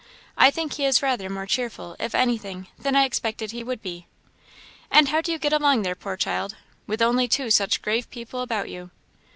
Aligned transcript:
I 0.35 0.49
think 0.49 0.73
he 0.73 0.85
is 0.85 1.03
rather 1.03 1.29
more 1.29 1.45
cheerful, 1.45 1.95
if 1.99 2.15
anything, 2.15 2.65
than 2.75 2.95
I 2.95 3.03
expected 3.05 3.51
he 3.51 3.63
would 3.63 3.83
be." 3.83 4.07
"And 4.89 5.09
how 5.09 5.21
do 5.21 5.31
you 5.31 5.37
get 5.37 5.53
along 5.53 5.83
there, 5.83 5.93
poor 5.93 6.17
child! 6.17 6.55
with 6.87 7.03
only 7.03 7.27
two 7.27 7.51
such 7.51 7.83
grave 7.83 8.09
people 8.09 8.41
about 8.41 8.67
you?" 8.67 8.89